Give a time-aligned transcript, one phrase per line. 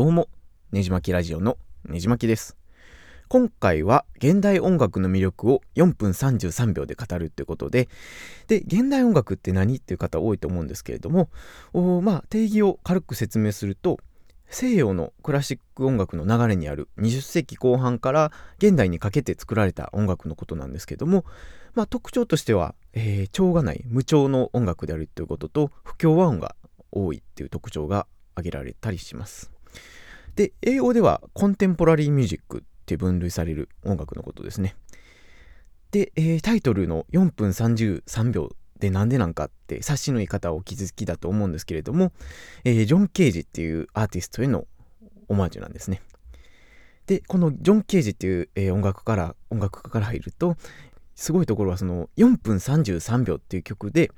[0.00, 0.30] どうも、
[0.72, 2.56] ねじまきラジオのねじまきです。
[3.28, 7.90] 今回は現代音楽の魅力を4分33秒で語るということで、
[8.46, 11.28] で、現代音楽って何っていう方多いと思うんですけれども、
[12.00, 13.98] まあ、定義を軽く説明すると、
[14.48, 21.26] 西洋のクラシック音楽の流れにある20世紀後半から現代にかけて作られた音楽のことなんですけども、
[21.74, 26.56] まあ、特徴としては、えー、調がない無調の音楽であるということと不協和音が
[26.90, 29.59] 多いっていう特徴が挙げられたりします。
[30.36, 34.76] で、英語ではコンテンポラリーミュージックって分類される音楽のことですね。
[35.90, 42.12] で、えー、タイトルの4分33秒でなんでなんかって察しの言い方をお気づきだと思うんですけれども、
[42.64, 44.66] えー、ジョン・ケージっていうアーティストへの
[45.28, 46.00] オマージュなんですね。
[47.06, 50.56] で、このジョン・ケージっていう、えー、音楽から、音楽家から入ると、
[51.14, 54.10] すごいところはその4分33秒っていう曲で、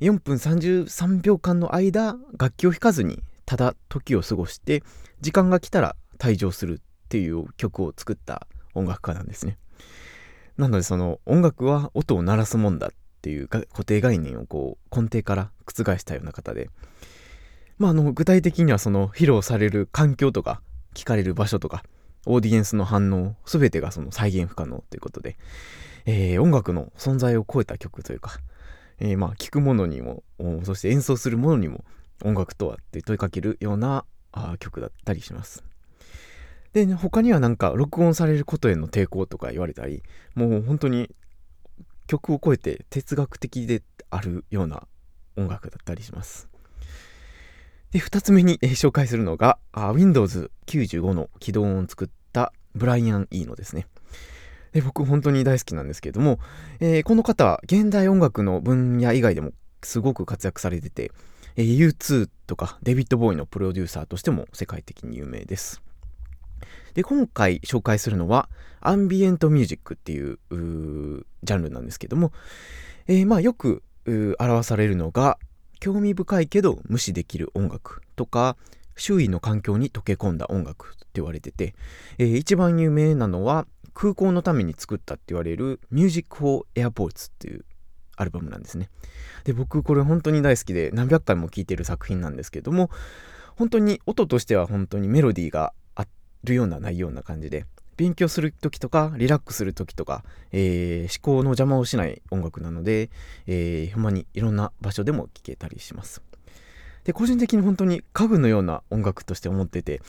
[0.00, 4.84] 4分33秒間の間、楽器を弾かずにただ時を過ごして
[5.20, 9.58] 時間が来たら退場するっていう曲を作った音楽家なんですね。
[10.56, 12.90] なのでその音楽は音を鳴らすもんだっ
[13.22, 16.70] ていう固定概念をこう根底から覆したような方で、
[17.76, 20.62] まあ、あの具体的にはその披露される環境とか
[20.94, 21.82] 聞かれる場所とか
[22.26, 25.36] オーディエンスの反応全てがその再現不可能ということで、
[26.06, 28.38] えー、音楽の存在を超えた曲というか、
[29.00, 30.22] えー、まあ聞くものにも
[30.62, 31.84] そして演奏するものにも
[32.24, 35.64] 音楽とはって問いかけるようなあ曲だったりします。
[36.72, 40.02] で、ね、他にはなんか録音されることへの抵抗とか言われたり、
[40.34, 41.10] もう本当に
[42.06, 44.86] 曲を超えて哲学的であるような
[45.36, 46.48] 音楽だったりします。
[47.90, 53.86] で、2つ目に、え、紹介するのが、Windows 95の起動音を作ったブライアン・イーノですね。
[54.72, 56.38] で僕本当に大好きなんですけれども、
[56.78, 59.50] えー、この方は現代音楽の分野以外でも
[59.82, 61.10] すごく活躍されてて、
[61.56, 65.82] えー、U2 とかデビッド・ボーイのプロデューサーとしても世界的に有名です。
[66.94, 68.48] で、今回紹介するのは
[68.80, 70.38] アンビエントミュージックっていう
[71.42, 72.32] ジャンルなんですけども、
[73.06, 75.38] えー、まあよく表されるのが
[75.78, 78.56] 興味深いけど無視できる音楽とか
[78.96, 81.74] 周囲の環境に溶け込んだ音楽って言われてて、
[82.18, 87.64] えー、一番有名なのは空港のために作ったって言われるミュージック・フォー・エアポーツっていう
[88.20, 88.90] アルバムなんですね。
[89.44, 92.90] で、僕これ本当に大好きで何百回も聴いてる作品なんですけども、
[93.56, 96.06] 本当に音としては本当にメロディーがあ
[96.44, 97.64] るようなないような感じで、
[97.96, 103.10] 勉強する時とかリラックスする時とか、えー、思考の邪魔をしない音楽なので、
[103.46, 106.22] えー、ほんまにいろんな場所でも聴けたりします。
[107.04, 110.02] で、個人的に本当に家具のような音楽として思ってて、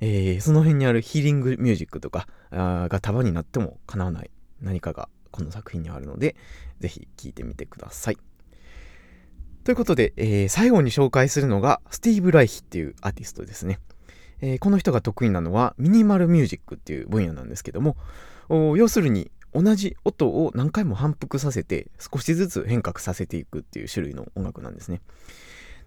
[0.00, 4.30] えー、その辺にあるヒーリングミュージックとかが束になっても叶わない
[4.60, 6.36] 何かがこの作品にあるので、
[6.78, 8.18] ぜひ聴いてみてください。
[9.64, 13.80] ということで、えー、最後に紹介するのがスティーブ・ライヒっていうアーティストですね。
[14.40, 17.96] えー、この人が得意なのはミニマルミュージックっていう分野なんですけども、
[18.76, 25.00] 要するに同じ音を何回も反復させて少しずつ変革させていくっていう種類の音楽なんですね。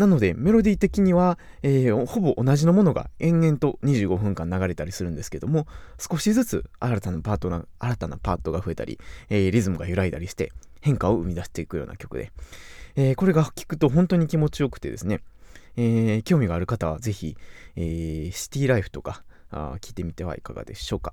[0.00, 5.66] なのでメロディー的には、えー、ほぼ同じのものが延々と25分間流れたりするんですけども
[5.98, 12.32] 少しずつ新たなパートが新たなパートが増えたり、えー、リズムが揺らいだりして変化を生み出していくような曲で、
[12.96, 15.20] えー、これが聴くと本当に気持ちよくてですね、
[15.76, 17.36] えー、興味がある方はぜひ、
[17.76, 21.12] えー、シティライフとかあ聞いてみてはいかがでしょうか。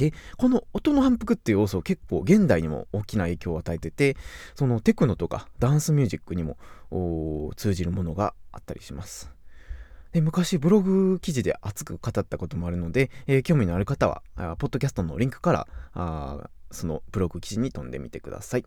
[0.00, 4.16] で、この音の反復っていう要素結構現代にも大きな影響を与えてて、
[4.54, 6.56] そのテクノとかダンスミュージックにも
[7.56, 9.30] 通じるものがあったりします。
[10.12, 18.64] で昔ブログ記事で熱く語ったこともあるので、えー、興味のある方はあポッドキャストのリンクからあそのブログ記事に飛んでみてください。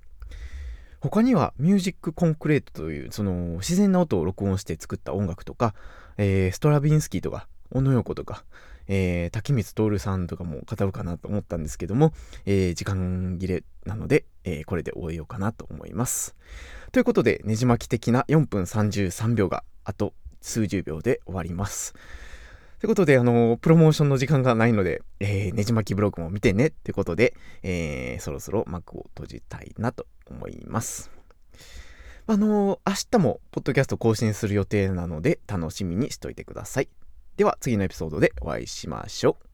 [1.01, 5.73] 他にはミュージックコンクレートというその自然な音を録音して作った音楽とか、
[6.17, 8.43] えー、ストラビンスキーとか小野洋子とか、
[8.87, 9.63] えー、滝光
[9.95, 12.13] 徹さんとかも語るかなと思ったんですけども、
[12.45, 16.35] えー、時間切れなので、えー、これで終えようかなと思います。
[16.91, 21.93] ということで、ねじ巻き的な4分33秒があと数十秒で終わります。
[22.79, 27.33] ということで、あの、プロモーションの時間がないので、えー、ねじ巻きブログも見てねってことで、
[27.63, 31.09] えー、そろそろ幕を閉じたいなと思います。
[32.25, 36.87] あの明日もポッドキャスト更新する予定なので楽しみにしといてください。
[37.37, 39.52] では次のエピソードでお会いしましょう。